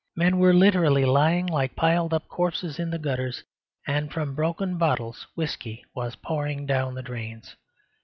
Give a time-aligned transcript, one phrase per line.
[0.15, 3.43] Men were literally lying like piled up corpses in the gutters,
[3.85, 7.55] and from broken bottles whisky was pouring down the drains.